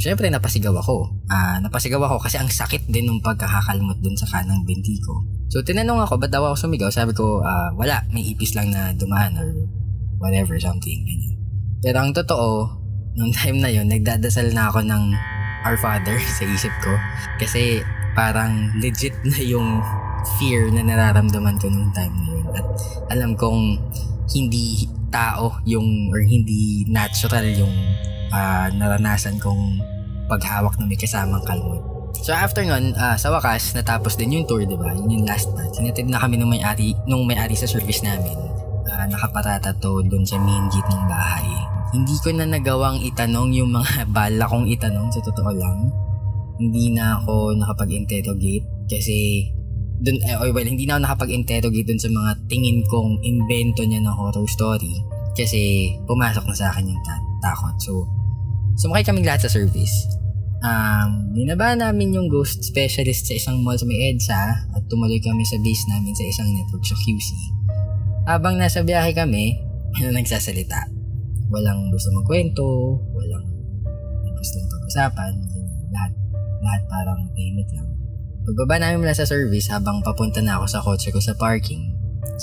Siyempre, 0.00 0.32
napasigaw 0.32 0.72
ako. 0.80 1.12
Uh, 1.28 1.60
napasigaw 1.60 2.00
ako 2.00 2.24
kasi 2.24 2.40
ang 2.40 2.48
sakit 2.48 2.88
din 2.88 3.04
ng 3.04 3.20
pagkakakalmot 3.20 4.00
dun 4.00 4.16
sa 4.16 4.24
kanang 4.32 4.64
binti 4.64 4.96
ko. 5.04 5.20
So, 5.52 5.60
tinanong 5.60 6.08
ako, 6.08 6.16
ba't 6.16 6.32
daw 6.32 6.48
ako 6.48 6.56
sumigaw? 6.56 6.88
Sabi 6.88 7.12
ko, 7.12 7.44
uh, 7.44 7.70
wala, 7.76 8.00
may 8.08 8.24
ipis 8.24 8.56
lang 8.56 8.72
na 8.72 8.96
dumaan 8.96 9.36
or 9.36 9.52
whatever, 10.16 10.56
something. 10.56 11.04
Ganyan. 11.04 11.36
Pero 11.84 12.00
ang 12.00 12.16
totoo, 12.16 12.80
nung 13.20 13.32
time 13.36 13.60
na 13.60 13.68
yon 13.68 13.92
nagdadasal 13.92 14.48
na 14.56 14.72
ako 14.72 14.88
ng 14.88 15.04
Our 15.68 15.76
Father 15.76 16.16
sa 16.40 16.48
isip 16.48 16.72
ko. 16.80 16.96
Kasi 17.36 17.84
parang 18.16 18.72
legit 18.80 19.12
na 19.28 19.36
yung 19.36 19.84
fear 20.40 20.72
na 20.72 20.80
nararamdaman 20.80 21.60
ko 21.60 21.68
nung 21.68 21.92
time 21.92 22.14
na 22.16 22.28
yun. 22.32 22.46
At 22.56 22.66
alam 23.12 23.36
kong 23.36 23.76
hindi 24.34 24.86
tao 25.10 25.58
yung 25.66 26.10
or 26.14 26.22
hindi 26.22 26.86
natural 26.86 27.44
yung 27.50 27.74
uh, 28.30 28.70
naranasan 28.74 29.36
kong 29.42 29.82
paghawak 30.30 30.78
na 30.78 30.86
may 30.86 30.98
kasamang 30.98 31.42
kalmot. 31.42 31.82
So 32.22 32.34
after 32.34 32.62
nun, 32.62 32.94
uh, 32.94 33.14
sa 33.18 33.30
wakas, 33.30 33.74
natapos 33.74 34.18
din 34.18 34.38
yung 34.38 34.46
tour, 34.46 34.62
di 34.62 34.74
ba? 34.74 34.94
Yun 34.94 35.22
yung 35.22 35.26
last 35.26 35.50
part. 35.54 35.70
Sinatid 35.74 36.10
na 36.10 36.18
kami 36.18 36.38
nung 36.38 36.50
may-ari, 36.50 36.94
nung 37.06 37.26
may-ari 37.26 37.54
sa 37.54 37.66
service 37.66 38.02
namin. 38.02 38.34
Uh, 38.86 39.06
nakaparata 39.06 39.70
to 39.78 40.02
doon 40.06 40.26
sa 40.26 40.38
main 40.38 40.66
gate 40.70 40.90
ng 40.90 41.04
bahay. 41.06 41.46
Hindi 41.90 42.14
ko 42.22 42.30
na 42.34 42.46
nagawang 42.46 43.02
itanong 43.02 43.50
yung 43.54 43.70
mga 43.74 44.06
bala 44.16 44.44
kong 44.46 44.66
itanong, 44.70 45.10
sa 45.10 45.22
totoo 45.22 45.50
lang. 45.54 45.90
Hindi 46.60 46.92
na 46.92 47.18
ako 47.18 47.56
nakapag-interrogate 47.56 48.66
kasi 48.90 49.48
dun, 50.00 50.16
eh, 50.24 50.36
well, 50.52 50.66
hindi 50.66 50.84
na 50.88 50.98
ako 50.98 51.02
nakapag-interrogate 51.06 51.88
dun 51.88 52.00
sa 52.00 52.10
mga 52.10 52.30
tingin 52.48 52.82
kong 52.88 53.20
invento 53.22 53.84
niya 53.84 54.00
ng 54.02 54.14
horror 54.16 54.48
story 54.48 54.92
kasi 55.36 55.92
pumasok 56.08 56.44
na 56.48 56.56
sa 56.56 56.72
akin 56.74 56.90
yung 56.90 57.02
ta- 57.06 57.26
takot. 57.44 57.76
So, 57.80 57.92
sumakay 58.80 59.06
kaming 59.06 59.28
lahat 59.28 59.46
sa 59.46 59.52
service 59.52 60.20
Um, 60.60 61.32
binaba 61.32 61.72
namin 61.72 62.12
yung 62.12 62.28
ghost 62.28 62.60
specialist 62.60 63.24
sa 63.24 63.32
isang 63.32 63.64
mall 63.64 63.80
sa 63.80 63.88
may 63.88 64.12
EDSA 64.12 64.68
at 64.76 64.82
tumuloy 64.92 65.16
kami 65.16 65.40
sa 65.40 65.56
base 65.56 65.88
namin 65.88 66.12
sa 66.12 66.24
isang 66.28 66.52
network 66.52 66.84
sa 66.84 66.96
QC. 67.00 67.28
Habang 68.28 68.60
nasa 68.60 68.84
biyahe 68.84 69.16
kami, 69.16 69.56
ano 69.96 70.12
nagsasalita. 70.20 70.92
Walang 71.48 71.88
gusto 71.88 72.12
magkwento, 72.12 72.68
walang 73.16 73.48
gustong 74.36 74.68
pag-usapan, 74.68 75.32
lahat, 75.96 76.12
lahat 76.60 76.82
parang 76.92 77.20
tahimik 77.32 77.68
lang. 77.72 77.88
Pagbaba 78.50 78.82
namin 78.82 79.06
mula 79.06 79.14
sa 79.14 79.22
service 79.22 79.70
habang 79.70 80.02
papunta 80.02 80.42
na 80.42 80.58
ako 80.58 80.66
sa 80.66 80.82
kotse 80.82 81.14
ko 81.14 81.22
sa 81.22 81.38
parking, 81.38 81.86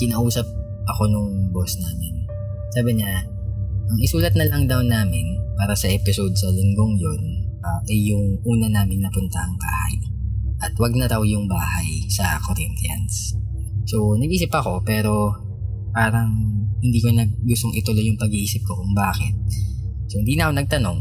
kinausap 0.00 0.48
ako 0.88 1.04
nung 1.04 1.52
boss 1.52 1.76
namin. 1.84 2.24
Sabi 2.72 2.96
niya, 2.96 3.28
ang 3.92 3.98
isulat 4.00 4.32
na 4.32 4.48
lang 4.48 4.64
daw 4.64 4.80
namin 4.80 5.36
para 5.60 5.76
sa 5.76 5.84
episode 5.92 6.32
sa 6.32 6.48
linggong 6.48 6.96
yon 6.96 7.44
uh, 7.60 7.84
ay 7.92 8.08
yung 8.08 8.40
una 8.48 8.72
namin 8.72 9.04
napunta 9.04 9.36
ang 9.36 9.52
bahay. 9.60 10.00
At 10.64 10.72
wag 10.80 10.96
na 10.96 11.12
raw 11.12 11.20
yung 11.20 11.44
bahay 11.44 12.08
sa 12.08 12.40
Corinthians. 12.40 13.36
So, 13.84 14.16
nag-isip 14.16 14.48
ako 14.48 14.80
pero 14.88 15.36
parang 15.92 16.32
hindi 16.80 17.04
ko 17.04 17.12
na 17.12 17.28
gustong 17.44 17.76
ituloy 17.76 18.08
yung 18.08 18.16
pag-iisip 18.16 18.64
ko 18.64 18.80
kung 18.80 18.96
bakit. 18.96 19.36
So, 20.08 20.24
hindi 20.24 20.40
na 20.40 20.48
ako 20.48 20.52
nagtanong. 20.56 20.98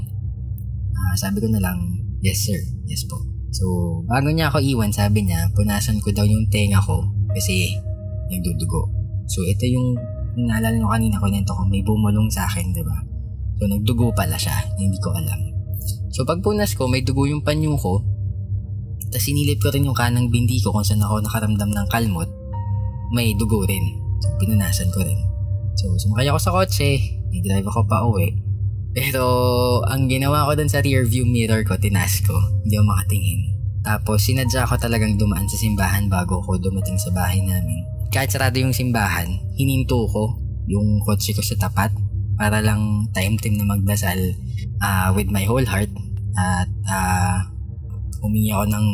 Uh, 0.91 1.15
sabi 1.15 1.39
ko 1.39 1.47
na 1.47 1.63
lang, 1.63 1.95
yes 2.19 2.43
sir, 2.43 2.59
yes 2.83 3.07
po. 3.07 3.36
So, 3.51 3.65
bago 4.05 4.27
niya 4.31 4.51
ako 4.51 4.59
iwan, 4.63 4.91
sabi 4.91 5.23
niya, 5.23 5.47
punasan 5.55 5.99
ko 6.03 6.11
daw 6.11 6.27
yung 6.27 6.47
tenga 6.51 6.83
ko 6.83 7.03
kasi 7.31 7.75
nagdudugo. 8.27 8.87
So, 9.27 9.43
ito 9.47 9.63
yung 9.67 9.95
naalala 10.37 10.75
nyo 10.77 10.91
kanina 10.91 11.17
ko 11.17 11.27
nito 11.31 11.51
ko 11.55 11.63
may 11.65 11.81
bumulong 11.81 12.29
sa 12.29 12.45
akin, 12.45 12.75
di 12.75 12.83
ba? 12.83 12.97
So, 13.57 13.65
nagdugo 13.65 14.13
pala 14.13 14.37
siya, 14.37 14.53
hindi 14.77 14.99
ko 14.99 15.15
alam. 15.15 15.57
So 16.17 16.25
pagpunas 16.25 16.73
ko, 16.73 16.89
may 16.89 17.05
dugo 17.05 17.29
yung 17.29 17.45
panyo 17.45 17.77
ko. 17.77 18.01
Tapos 19.13 19.21
sinilip 19.21 19.61
ko 19.61 19.69
rin 19.69 19.85
yung 19.85 19.93
kanang 19.93 20.33
bindi 20.33 20.57
ko 20.57 20.73
kung 20.73 20.81
saan 20.81 21.05
ako 21.05 21.21
nakaramdam 21.21 21.69
ng 21.69 21.87
kalmot. 21.93 22.25
May 23.13 23.37
dugo 23.37 23.61
rin. 23.69 23.85
So 24.17 24.33
pinunasan 24.41 24.89
ko 24.89 25.05
rin. 25.05 25.19
So 25.77 25.93
sumakay 25.93 26.25
ako 26.33 26.39
sa 26.41 26.51
kotse. 26.57 26.97
Nag-drive 27.29 27.69
ako 27.69 27.81
pa 27.85 28.01
uwi. 28.01 28.33
Pero 28.97 29.25
ang 29.85 30.09
ginawa 30.09 30.49
ko 30.49 30.57
dun 30.57 30.73
sa 30.73 30.81
rear 30.81 31.05
view 31.05 31.21
mirror 31.21 31.61
ko, 31.61 31.77
tinas 31.77 32.17
ko. 32.25 32.33
Hindi 32.65 32.81
ako 32.81 32.85
makatingin. 32.89 33.41
Tapos 33.85 34.25
sinadya 34.25 34.65
ko 34.65 34.73
talagang 34.73 35.21
dumaan 35.21 35.45
sa 35.45 35.53
simbahan 35.53 36.09
bago 36.09 36.41
ko 36.41 36.57
dumating 36.57 36.97
sa 36.97 37.13
bahay 37.13 37.37
namin. 37.45 37.85
Kahit 38.09 38.33
sarado 38.33 38.57
yung 38.57 38.73
simbahan, 38.73 39.29
hininto 39.53 40.09
ko 40.09 40.41
yung 40.65 40.97
kotse 41.05 41.37
ko 41.37 41.45
sa 41.45 41.69
tapat 41.69 41.93
para 42.41 42.57
lang 42.65 43.05
time 43.13 43.37
team 43.37 43.61
na 43.61 43.69
magdasal 43.69 44.17
uh, 44.81 45.13
with 45.13 45.29
my 45.29 45.45
whole 45.45 45.63
heart 45.63 45.93
at 46.33 46.69
uh, 46.89 47.37
humingi 48.25 48.49
ako 48.49 48.65
ng 48.65 48.85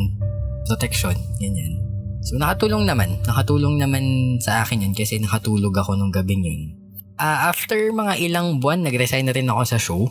protection, 0.68 1.16
ganyan. 1.40 1.80
So 2.24 2.36
nakatulong 2.36 2.84
naman, 2.84 3.20
nakatulong 3.24 3.80
naman 3.80 4.36
sa 4.40 4.64
akin 4.64 4.84
yun 4.84 4.94
kasi 4.96 5.16
nakatulog 5.16 5.72
ako 5.76 5.96
nung 5.96 6.12
gabing 6.12 6.44
yun. 6.44 6.83
Uh, 7.14 7.50
after 7.50 7.78
mga 7.94 8.18
ilang 8.18 8.58
buwan, 8.58 8.82
nag-resign 8.82 9.30
na 9.30 9.34
rin 9.34 9.46
ako 9.46 9.62
sa 9.62 9.78
show 9.78 10.02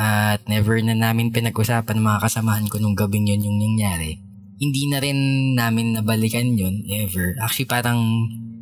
at 0.00 0.42
never 0.50 0.80
na 0.82 0.96
namin 0.96 1.30
pinag-usapan 1.30 2.00
ng 2.00 2.06
mga 2.06 2.22
kasamahan 2.26 2.66
ko 2.66 2.80
nung 2.80 2.98
gabing 2.98 3.28
yun 3.28 3.44
yung 3.44 3.58
nangyari. 3.60 4.18
Hindi 4.60 4.90
na 4.90 4.98
rin 5.00 5.18
namin 5.56 5.96
nabalikan 5.96 6.56
yun 6.56 6.84
ever. 6.88 7.38
Actually 7.40 7.68
parang 7.68 8.00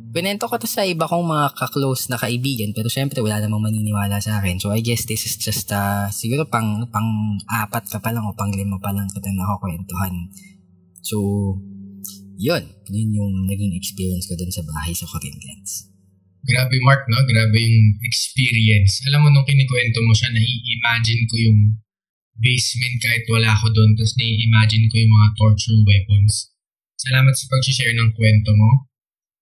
Pinento 0.09 0.49
ko 0.49 0.57
to 0.57 0.65
sa 0.65 0.81
iba 0.81 1.05
kong 1.05 1.21
mga 1.21 1.53
ka-close 1.53 2.09
na 2.09 2.17
kaibigan 2.17 2.73
pero 2.73 2.89
syempre 2.89 3.21
wala 3.21 3.37
namang 3.37 3.69
maniniwala 3.69 4.17
sa 4.17 4.41
akin. 4.41 4.57
So 4.57 4.73
I 4.73 4.81
guess 4.81 5.05
this 5.05 5.21
is 5.29 5.37
just 5.37 5.69
uh, 5.69 6.09
siguro 6.09 6.49
pang 6.49 6.89
pang 6.89 7.37
apat 7.45 7.85
ka 7.85 8.01
pa 8.01 8.09
lang 8.09 8.25
o 8.25 8.33
pang 8.33 8.49
lima 8.49 8.81
pa 8.81 8.89
lang 8.89 9.05
kita 9.05 9.29
nakakwentuhan. 9.29 10.33
So 11.05 11.17
yun, 12.41 12.65
yun 12.89 13.09
yung 13.13 13.33
naging 13.45 13.77
experience 13.77 14.25
ko 14.25 14.33
dun 14.33 14.49
sa 14.49 14.65
bahay 14.65 14.97
sa 14.97 15.05
Corinthians. 15.05 15.88
Grabe 16.45 16.77
Mark, 16.87 17.03
no? 17.11 17.19
Grabe 17.27 17.59
yung 17.59 17.99
experience. 18.07 19.03
Alam 19.11 19.27
mo, 19.27 19.27
nung 19.29 19.47
kinikwento 19.47 19.99
mo 20.03 20.15
siya, 20.15 20.31
nai-imagine 20.31 21.23
ko 21.27 21.35
yung 21.35 21.59
basement 22.39 22.95
kahit 23.03 23.27
wala 23.27 23.51
ako 23.51 23.67
doon. 23.75 23.91
Tapos 23.99 24.15
nai-imagine 24.15 24.87
ko 24.87 24.95
yung 25.03 25.13
mga 25.13 25.29
torture 25.35 25.79
weapons. 25.83 26.55
Salamat 26.95 27.35
sa 27.35 27.45
pag-share 27.51 27.95
ng 27.95 28.11
kwento 28.15 28.51
mo. 28.55 28.87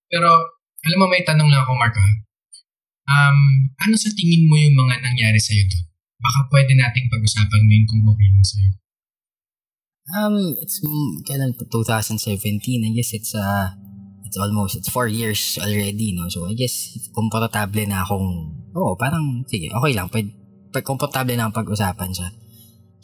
Pero 0.10 0.30
alam 0.86 0.98
mo, 0.98 1.06
may 1.10 1.22
tanong 1.22 1.50
lang 1.50 1.62
ako, 1.62 1.74
Mark. 1.78 1.94
Ha? 1.94 2.10
Um, 3.08 3.72
ano 3.80 3.96
sa 3.96 4.12
tingin 4.18 4.50
mo 4.50 4.60
yung 4.60 4.76
mga 4.76 5.00
nangyari 5.00 5.40
sa'yo 5.40 5.64
doon? 5.70 5.86
Baka 6.18 6.40
pwede 6.50 6.74
nating 6.74 7.08
pag-usapan 7.14 7.62
ngayon 7.62 7.86
kung 7.88 8.04
okay 8.10 8.28
lang 8.34 8.46
sa'yo. 8.46 8.72
Um, 10.08 10.56
it's 10.64 10.80
kailan 11.28 11.52
2017. 11.60 12.88
I 12.88 12.92
guess 12.96 13.12
it's 13.12 13.36
uh 13.36 13.76
it's 14.28 14.36
almost 14.36 14.76
it's 14.76 14.92
four 14.92 15.08
years 15.08 15.56
already, 15.64 16.12
no? 16.12 16.28
So 16.28 16.52
I 16.52 16.54
guess 16.54 17.00
komportable 17.16 17.88
na 17.88 18.04
akong 18.04 18.52
oh, 18.76 18.94
parang 19.00 19.48
sige, 19.48 19.72
okay 19.72 19.96
lang. 19.96 20.12
Pwede, 20.12 20.36
pag 20.70 20.84
komportable 20.84 21.34
na 21.40 21.48
ang 21.48 21.56
pag-usapan 21.56 22.12
siya. 22.12 22.30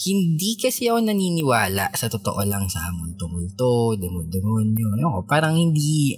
Hindi 0.04 0.60
kasi 0.60 0.92
ako 0.92 1.00
naniniwala 1.00 1.96
sa 1.96 2.12
totoo 2.12 2.44
lang 2.44 2.68
sa 2.68 2.92
multo-multo, 2.92 3.96
demon-demonyo. 3.96 5.00
Ano, 5.00 5.24
parang 5.24 5.56
hindi 5.56 6.18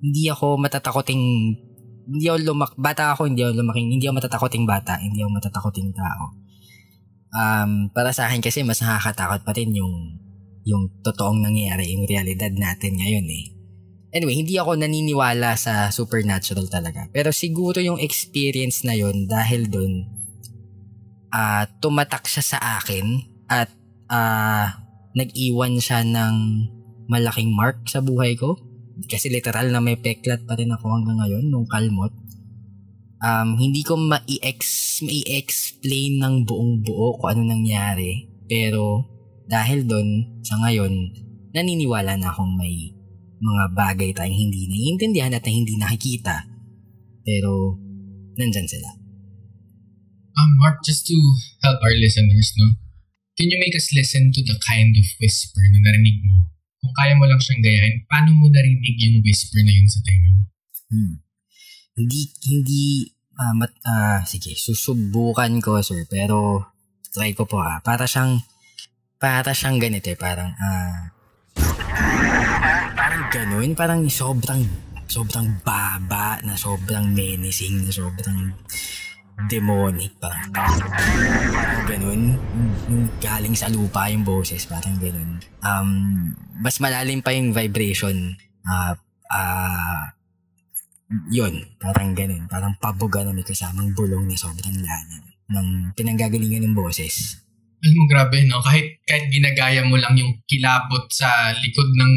hindi 0.00 0.30
ako 0.32 0.56
matatakoting 0.56 1.22
hindi 2.06 2.26
ako 2.30 2.38
lumak 2.46 2.72
bata 2.78 3.12
ako 3.12 3.26
hindi 3.26 3.42
ako 3.42 3.66
lumaking 3.66 3.88
hindi 3.98 4.06
ako 4.06 4.14
matatakoting 4.22 4.64
bata 4.64 4.94
hindi 5.02 5.18
ako 5.26 5.30
matatakoting 5.42 5.90
tao 5.90 6.24
um 7.34 7.90
para 7.90 8.14
sa 8.14 8.30
akin 8.30 8.38
kasi 8.38 8.62
mas 8.62 8.78
nakakatakot 8.78 9.42
pa 9.42 9.52
rin 9.56 9.74
yung 9.74 10.14
yung 10.62 10.86
totoong 11.02 11.42
nangyayari 11.42 11.90
yung 11.98 12.06
realidad 12.06 12.54
natin 12.54 12.94
ngayon 12.94 13.26
eh 13.26 13.55
Anyway, 14.16 14.32
hindi 14.32 14.56
ako 14.56 14.80
naniniwala 14.80 15.60
sa 15.60 15.92
supernatural 15.92 16.72
talaga. 16.72 17.04
Pero 17.12 17.36
siguro 17.36 17.84
yung 17.84 18.00
experience 18.00 18.80
na 18.80 18.96
yon 18.96 19.28
dahil 19.28 19.68
doon, 19.68 20.08
uh, 21.36 21.68
tumatak 21.84 22.24
siya 22.24 22.56
sa 22.56 22.58
akin 22.80 23.20
at 23.44 23.68
uh, 24.08 24.72
nag-iwan 25.12 25.76
siya 25.76 26.00
ng 26.00 26.34
malaking 27.12 27.52
mark 27.52 27.84
sa 27.92 28.00
buhay 28.00 28.32
ko. 28.40 28.56
Kasi 29.04 29.28
literal 29.28 29.68
na 29.68 29.84
may 29.84 30.00
peklat 30.00 30.48
pa 30.48 30.56
rin 30.56 30.72
ako 30.72 30.96
hanggang 30.96 31.20
ngayon 31.20 31.52
nung 31.52 31.68
kalmot. 31.68 32.16
Um, 33.20 33.60
hindi 33.60 33.84
ko 33.84 34.00
ma-ex, 34.00 34.60
ma-explain 35.04 36.24
ng 36.24 36.48
buong 36.48 36.80
buo 36.80 37.20
kung 37.20 37.36
ano 37.36 37.52
nangyari. 37.52 38.32
Pero 38.48 39.04
dahil 39.44 39.84
doon, 39.84 40.40
sa 40.40 40.56
ngayon, 40.64 41.12
naniniwala 41.52 42.16
na 42.16 42.32
akong 42.32 42.56
may 42.56 42.95
mga 43.40 43.64
bagay 43.76 44.10
tayong 44.16 44.48
hindi 44.48 44.68
naiintindihan 44.68 45.36
at 45.36 45.44
na 45.44 45.52
hindi 45.52 45.74
nakikita. 45.76 46.48
Pero, 47.26 47.76
nandyan 48.38 48.68
sila. 48.68 48.90
Um, 50.36 50.50
Mark, 50.60 50.84
just 50.84 51.08
to 51.08 51.16
help 51.64 51.80
our 51.80 51.96
listeners, 51.96 52.52
no? 52.60 52.76
Can 53.36 53.52
you 53.52 53.58
make 53.60 53.76
us 53.76 53.92
listen 53.92 54.32
to 54.32 54.40
the 54.40 54.56
kind 54.64 54.96
of 54.96 55.06
whisper 55.20 55.60
na 55.72 55.80
narinig 55.84 56.24
mo? 56.24 56.48
Kung 56.80 56.92
kaya 56.96 57.12
mo 57.16 57.28
lang 57.28 57.40
siyang 57.40 57.60
gayahin, 57.60 58.04
paano 58.08 58.32
mo 58.32 58.48
narinig 58.48 58.96
yung 59.00 59.20
whisper 59.20 59.60
na 59.64 59.72
yun 59.76 59.88
sa 59.88 60.00
tenga 60.04 60.30
mo? 60.32 60.42
Hmm. 60.92 61.14
Hindi, 61.96 62.20
hindi, 62.48 62.84
uh, 63.36 63.54
mat, 63.56 63.72
uh, 63.84 64.20
sige, 64.24 64.56
susubukan 64.56 65.60
ko, 65.60 65.80
sir. 65.84 66.04
Pero, 66.08 66.64
try 67.12 67.32
ko 67.36 67.44
po, 67.48 67.60
ah. 67.60 67.80
Para 67.84 68.08
siyang, 68.08 68.40
para 69.20 69.52
siyang 69.52 69.80
ganito, 69.80 70.08
eh. 70.08 70.16
Parang, 70.20 70.52
ah, 70.56 71.12
parang 71.56 72.35
ganun. 73.36 73.76
Parang 73.76 74.00
sobrang, 74.08 74.64
sobrang 75.04 75.60
baba 75.60 76.40
na 76.40 76.56
sobrang 76.56 77.12
menacing 77.12 77.84
na 77.84 77.92
sobrang 77.92 78.56
demonic 79.44 80.16
parang. 80.16 80.48
Parang 80.48 81.84
ganun 81.84 82.22
yung 82.88 83.04
galing 83.20 83.52
sa 83.52 83.68
lupa 83.68 84.08
yung 84.08 84.24
boses 84.24 84.64
parang 84.64 84.96
ganun. 84.96 85.44
Um 85.60 85.88
mas 86.64 86.80
malalim 86.80 87.20
pa 87.20 87.36
yung 87.36 87.52
vibration. 87.52 88.32
Uh, 88.64 88.96
uh, 89.28 90.04
yun 91.28 91.68
parang 91.76 92.16
ganun. 92.16 92.48
Parang 92.48 92.72
pabuga 92.80 93.20
na 93.20 93.36
may 93.36 93.44
kasamang 93.44 93.92
bulong 93.92 94.24
na 94.24 94.40
sobrang 94.40 94.80
lalim 94.80 95.24
ng 95.52 95.68
pinanggagalingan 95.92 96.64
ng 96.64 96.74
boses. 96.74 97.44
Alam 97.84 97.96
mo 98.00 98.04
grabe 98.08 98.40
no? 98.48 98.64
Kahit 98.64 99.04
kahit 99.04 99.28
ginagaya 99.28 99.84
mo 99.84 100.00
lang 100.00 100.16
yung 100.16 100.32
kilabot 100.48 101.04
sa 101.12 101.52
likod 101.60 101.92
ng 101.92 102.12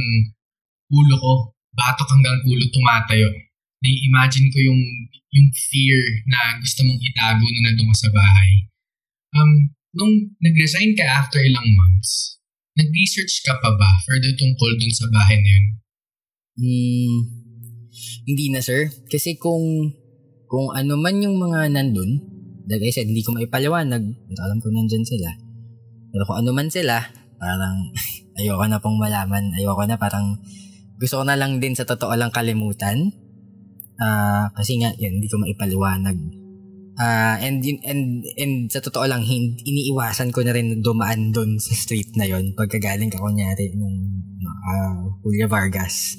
ulo 0.89 1.15
ko 1.17 1.33
batok 1.73 2.07
hanggang 2.11 2.37
ulo 2.49 2.65
tumatayo 2.73 3.29
nai-imagine 3.79 4.47
ko 4.51 4.59
yung 4.59 4.81
yung 5.29 5.47
fear 5.53 6.01
na 6.27 6.57
gusto 6.59 6.83
mong 6.83 6.99
itago 6.99 7.45
na 7.45 7.69
nandun 7.69 7.93
sa 7.95 8.09
bahay. 8.09 8.51
Um, 9.37 9.71
nung 9.93 10.13
nag-resign 10.41 10.97
ka 10.97 11.05
after 11.05 11.39
ilang 11.39 11.69
months, 11.77 12.41
nag-research 12.75 13.45
ka 13.45 13.55
pa 13.61 13.69
ba 13.77 13.89
further 14.09 14.33
tungkol 14.35 14.73
dun 14.81 14.93
sa 14.93 15.05
bahay 15.13 15.37
na 15.37 15.49
yun? 15.53 15.65
Hmm, 16.59 17.17
hindi 18.25 18.45
na 18.51 18.59
sir. 18.59 18.89
Kasi 19.07 19.37
kung 19.37 19.93
kung 20.49 20.73
ano 20.73 20.97
man 20.97 21.21
yung 21.21 21.37
mga 21.37 21.71
nandun, 21.71 22.19
like 22.65 22.83
I 22.83 22.91
said, 22.91 23.07
hindi 23.07 23.21
ko 23.21 23.31
maipaliwanag. 23.37 24.01
Pero 24.01 24.39
alam 24.43 24.57
ko 24.59 24.73
nandyan 24.73 25.05
sila. 25.05 25.29
Pero 26.09 26.25
kung 26.25 26.41
ano 26.41 26.51
man 26.51 26.73
sila, 26.73 27.05
parang 27.37 27.93
ayoko 28.41 28.65
na 28.65 28.81
pong 28.81 28.97
malaman. 28.97 29.53
Ayoko 29.53 29.85
na 29.85 29.95
parang 29.95 30.41
gusto 30.99 31.19
ko 31.19 31.23
na 31.23 31.39
lang 31.39 31.63
din 31.63 31.73
sa 31.73 31.87
totoo 31.87 32.11
lang 32.19 32.29
kalimutan 32.29 33.15
Uh, 33.99 34.47
kasi 34.55 34.79
nga, 34.79 34.95
yan, 34.95 35.19
hindi 35.19 35.27
ko 35.27 35.35
maipaliwanag. 35.43 36.15
Uh, 36.99 37.35
and, 37.43 37.63
and, 37.83 38.23
and 38.39 38.71
sa 38.71 38.79
totoo 38.79 39.03
lang, 39.11 39.27
hindi, 39.27 39.59
iniiwasan 39.67 40.31
ko 40.31 40.39
na 40.43 40.55
rin 40.55 40.79
dumaan 40.79 41.35
doon 41.35 41.59
sa 41.59 41.75
street 41.75 42.15
na 42.15 42.23
yon 42.27 42.55
pagkagaling 42.55 43.11
ka 43.11 43.19
kunyari 43.19 43.75
ng 43.75 43.95
uh, 44.47 45.03
Julia 45.23 45.51
Vargas. 45.51 46.15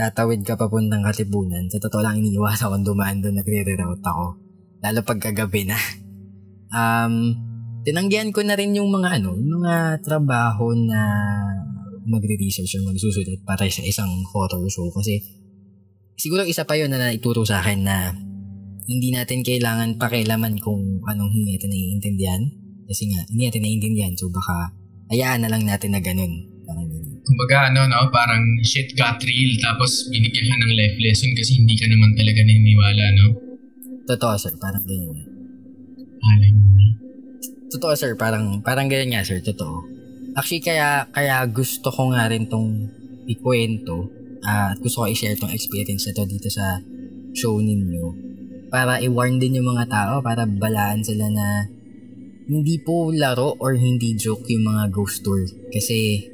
Tatawid 0.00 0.48
ka 0.48 0.56
papuntang 0.56 1.04
Katipunan. 1.04 1.68
Sa 1.68 1.76
totoo 1.76 2.00
lang, 2.00 2.24
iniiwasan 2.24 2.72
ko 2.72 2.76
dumaan 2.80 3.20
doon, 3.20 3.36
nagre-reroute 3.36 4.04
ako. 4.04 4.40
Lalo 4.80 4.98
pagkagabi 5.04 5.68
na. 5.68 5.76
Um, 6.72 7.36
tinanggihan 7.84 8.32
ko 8.32 8.40
na 8.40 8.56
rin 8.56 8.72
yung 8.72 8.88
mga 8.88 9.20
ano, 9.20 9.36
yung 9.36 9.60
mga 9.60 10.00
trabaho 10.00 10.72
na 10.72 11.00
magre-research 12.04 12.80
or 12.80 12.82
magsusulat 12.88 13.40
para 13.44 13.64
sa 13.68 13.82
isang 13.84 14.10
horror 14.32 14.64
show 14.68 14.88
kasi 14.92 15.20
siguro 16.14 16.44
isa 16.44 16.64
pa 16.68 16.78
yun 16.78 16.92
na 16.92 17.00
naituro 17.00 17.42
sa 17.42 17.60
akin 17.64 17.80
na 17.84 18.12
hindi 18.84 19.08
natin 19.12 19.40
kailangan 19.40 19.96
pakialaman 19.96 20.60
kung 20.60 21.00
anong 21.08 21.32
hindi 21.32 21.56
natin 21.56 21.72
naiintindihan. 21.72 22.42
Kasi 22.84 23.08
nga, 23.08 23.24
hindi 23.32 23.48
natin 23.48 23.62
naiintindihan. 23.64 24.12
So 24.12 24.28
baka, 24.28 24.76
hayaan 25.08 25.40
na 25.44 25.48
lang 25.48 25.64
natin 25.64 25.96
na 25.96 26.04
ganun. 26.04 26.32
Parang 26.68 26.84
ganun. 26.84 27.16
Kumbaga, 27.24 27.72
ano, 27.72 27.88
no, 27.88 28.12
parang 28.12 28.44
shit 28.60 28.92
got 28.92 29.16
real. 29.24 29.52
Tapos 29.64 30.12
binigyan 30.12 30.52
ka 30.52 30.56
ng 30.60 30.72
life 30.76 30.98
lesson 31.00 31.32
kasi 31.32 31.56
hindi 31.56 31.74
ka 31.80 31.88
naman 31.88 32.12
talaga 32.12 32.40
naniniwala, 32.44 33.04
no? 33.16 33.26
Totoo, 34.04 34.34
sir. 34.36 34.52
Parang 34.60 34.84
ganun. 34.84 35.18
Alay 36.20 36.52
mo 36.52 36.68
na. 36.76 36.86
Totoo, 37.72 37.92
sir. 37.96 38.12
Parang, 38.20 38.60
parang 38.60 38.92
ganyan 38.92 39.16
nga, 39.16 39.24
sir. 39.24 39.40
Totoo. 39.40 39.93
Actually, 40.34 40.62
kaya, 40.62 41.06
kaya 41.14 41.46
gusto 41.46 41.94
ko 41.94 42.10
nga 42.10 42.26
rin 42.26 42.50
tong 42.50 42.90
ikwento 43.24 44.10
uh, 44.44 44.74
at 44.74 44.78
gusto 44.82 45.02
ko 45.02 45.08
i-share 45.08 45.38
tong 45.38 45.54
experience 45.54 46.04
na 46.04 46.12
to 46.12 46.28
dito 46.28 46.50
sa 46.52 46.82
show 47.34 47.56
ninyo 47.58 48.34
para 48.74 48.98
i-warn 48.98 49.38
din 49.38 49.62
yung 49.62 49.70
mga 49.70 49.86
tao 49.86 50.14
para 50.18 50.42
balaan 50.50 51.06
sila 51.06 51.30
na 51.30 51.70
hindi 52.50 52.76
po 52.82 53.14
laro 53.14 53.54
or 53.62 53.78
hindi 53.78 54.18
joke 54.18 54.50
yung 54.50 54.66
mga 54.66 54.90
ghost 54.90 55.22
tour. 55.22 55.46
Kasi 55.70 56.26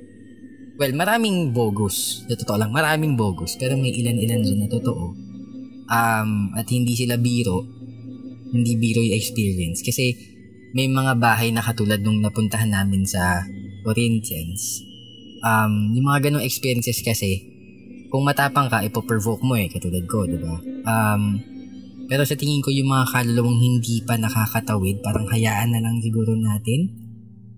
well 0.81 0.97
maraming 0.97 1.53
bogus. 1.53 2.25
Na 2.27 2.35
totoo 2.41 2.57
lang 2.57 2.73
maraming 2.73 3.15
bogus. 3.15 3.61
Pero 3.61 3.77
may 3.77 3.93
ilan-ilan 3.93 4.41
dyan 4.41 4.65
na 4.65 4.69
totoo. 4.73 5.13
Um, 5.91 6.57
at 6.57 6.65
hindi 6.73 6.97
sila 6.97 7.21
biro. 7.21 7.61
Hindi 8.51 8.73
biro 8.81 9.05
yung 9.05 9.21
experience. 9.21 9.85
Kasi 9.85 10.17
may 10.73 10.89
mga 10.89 11.21
bahay 11.21 11.53
na 11.53 11.61
katulad 11.61 12.01
nung 12.01 12.25
napuntahan 12.25 12.73
namin 12.73 13.05
sa 13.05 13.45
Corinthians 13.83 14.91
um, 15.45 15.93
yung 15.97 16.07
mga 16.07 16.31
ganong 16.31 16.45
experiences 16.45 17.01
kasi 17.01 17.49
kung 18.11 18.27
matapang 18.27 18.67
ka, 18.67 18.83
ipoprovoke 18.83 19.43
mo 19.47 19.55
eh, 19.55 19.71
katulad 19.71 20.03
ko, 20.11 20.27
di 20.27 20.35
ba? 20.35 20.59
Um, 20.83 21.39
pero 22.11 22.27
sa 22.27 22.35
tingin 22.35 22.59
ko 22.59 22.75
yung 22.75 22.91
mga 22.91 23.07
kaluluwang 23.07 23.63
hindi 23.63 24.03
pa 24.03 24.19
nakakatawid, 24.19 24.99
parang 24.99 25.31
hayaan 25.31 25.71
na 25.71 25.79
lang 25.79 26.03
siguro 26.03 26.35
natin. 26.35 26.91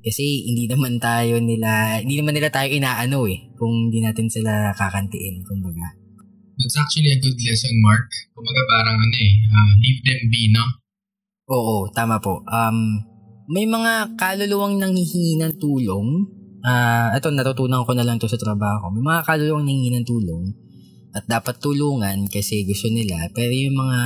Kasi 0.04 0.44
hindi 0.44 0.68
naman 0.68 1.00
tayo 1.00 1.40
nila, 1.40 2.02
hindi 2.04 2.20
naman 2.20 2.36
nila 2.36 2.52
tayo 2.52 2.68
inaano 2.68 3.24
eh, 3.32 3.48
kung 3.56 3.88
hindi 3.88 4.04
natin 4.04 4.28
sila 4.28 4.76
kakantiin, 4.76 5.40
kumbaga. 5.48 5.96
That's 6.60 6.76
actually 6.76 7.16
a 7.16 7.18
good 7.22 7.38
lesson, 7.48 7.72
Mark. 7.80 8.12
Kumbaga 8.36 8.62
parang 8.68 8.98
ano 9.00 9.16
eh, 9.16 9.32
uh, 9.48 9.72
leave 9.80 10.00
them 10.04 10.22
be, 10.28 10.52
no? 10.52 10.64
Oo, 11.48 11.88
tama 11.96 12.20
po. 12.20 12.44
Um, 12.44 13.00
may 13.50 13.66
mga 13.66 14.18
kaluluwang 14.18 14.78
nanghihingi 14.78 15.40
ng 15.42 15.58
tulong 15.58 16.28
ah, 16.62 17.10
uh, 17.10 17.18
ito 17.18 17.34
natutunan 17.34 17.82
ko 17.82 17.92
na 17.92 18.06
lang 18.06 18.22
to 18.22 18.30
sa 18.30 18.38
trabaho. 18.38 18.86
May 18.94 19.02
mga 19.02 19.26
kaluluwang 19.26 19.66
nangingi 19.66 19.90
ng 19.98 20.06
tulong 20.06 20.54
at 21.12 21.26
dapat 21.28 21.58
tulungan 21.58 22.30
kasi 22.30 22.64
gusto 22.64 22.88
nila. 22.88 23.28
Pero 23.34 23.50
yung 23.52 23.76
mga 23.76 24.00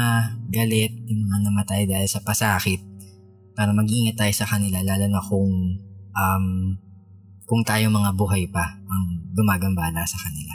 galit, 0.51 0.93
yung 1.07 1.29
mga 1.29 1.39
namatay 1.47 1.85
dahil 1.85 2.09
sa 2.09 2.25
pasakit, 2.25 2.81
para 3.57 3.73
mag-ingat 3.73 4.21
tayo 4.21 4.33
sa 4.37 4.49
kanila, 4.49 4.85
lalo 4.85 5.07
na 5.09 5.23
kung 5.23 5.53
um, 6.13 6.47
kung 7.47 7.63
tayo 7.63 7.89
mga 7.89 8.13
buhay 8.19 8.45
pa 8.51 8.81
ang 8.85 9.33
gumagambala 9.33 10.03
sa 10.05 10.19
kanila. 10.19 10.55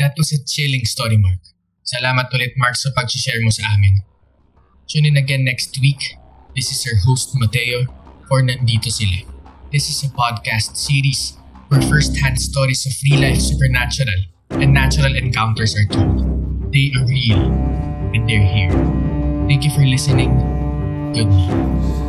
That 0.00 0.16
was 0.16 0.32
a 0.32 0.40
chilling 0.42 0.86
story, 0.88 1.20
Mark. 1.20 1.42
Salamat 1.86 2.26
ulit, 2.34 2.58
Mark, 2.58 2.74
sa 2.74 2.90
pag-share 2.90 3.38
mo 3.44 3.52
sa 3.54 3.70
amin. 3.76 4.02
Tune 4.90 5.14
in 5.14 5.16
again 5.18 5.46
next 5.46 5.78
week. 5.78 6.18
This 6.56 6.72
is 6.72 6.86
your 6.86 6.96
host, 7.04 7.32
Mateo, 7.34 7.84
for 8.28 8.40
Nandito 8.40 8.90
Sila. 8.90 9.28
This 9.70 9.90
is 9.90 10.02
a 10.04 10.12
podcast 10.14 10.74
series 10.74 11.36
where 11.68 11.82
first-hand 11.82 12.40
stories 12.40 12.86
of 12.86 12.94
real 13.04 13.28
life 13.28 13.42
supernatural 13.42 14.24
and 14.48 14.72
natural 14.72 15.14
encounters 15.16 15.76
are 15.76 15.84
told. 15.92 16.72
They 16.72 16.92
are 16.96 17.04
real 17.04 17.52
and 18.16 18.26
they're 18.26 18.40
here. 18.40 18.72
Thank 19.46 19.64
you 19.64 19.70
for 19.70 19.84
listening. 19.84 20.32
Good 21.12 21.28
night. 21.28 22.05